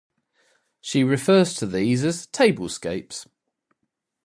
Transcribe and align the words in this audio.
She 0.79 1.03
refers 1.03 1.53
to 1.57 1.67
these 1.67 2.03
as 2.03 2.25
"tablescapes". 2.25 3.27